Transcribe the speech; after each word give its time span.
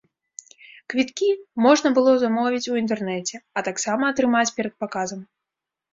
Квіткі 0.93 1.27
можна 1.65 1.91
было 1.99 2.11
замовіць 2.23 2.69
у 2.73 2.79
інтэрнэце, 2.81 3.35
а 3.59 3.65
таксама 3.69 4.03
атрымаць 4.15 4.51
перад 4.57 4.73
паказам. 4.87 5.21